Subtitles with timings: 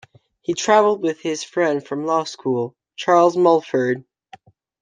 [0.41, 4.03] He traveled with his friend from law school, Charles Mulford.